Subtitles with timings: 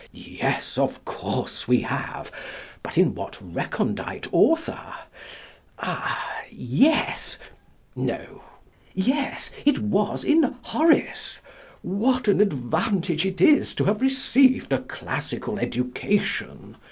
[0.13, 2.31] Yes, of course we have!
[2.81, 4.95] But in what recondite author?
[5.77, 7.37] Ah yes
[7.95, 8.41] no
[8.95, 11.39] yes, it was in Horace!
[11.83, 16.77] What an advantage it is to have received a classical education!